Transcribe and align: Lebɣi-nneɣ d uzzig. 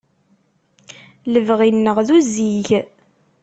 Lebɣi-nneɣ 1.33 1.97
d 2.05 2.09
uzzig. 2.17 2.69